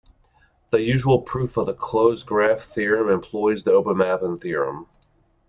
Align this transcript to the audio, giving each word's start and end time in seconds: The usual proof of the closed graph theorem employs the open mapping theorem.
The 0.71 0.81
usual 0.81 1.21
proof 1.21 1.57
of 1.57 1.67
the 1.67 1.75
closed 1.75 2.25
graph 2.25 2.61
theorem 2.63 3.07
employs 3.07 3.65
the 3.65 3.73
open 3.73 3.97
mapping 3.97 4.39
theorem. 4.39 4.87